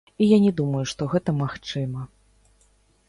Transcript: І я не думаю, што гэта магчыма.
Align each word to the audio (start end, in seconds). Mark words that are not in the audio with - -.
І 0.21 0.27
я 0.29 0.37
не 0.45 0.53
думаю, 0.61 0.81
што 0.93 1.09
гэта 1.13 1.35
магчыма. 1.43 2.01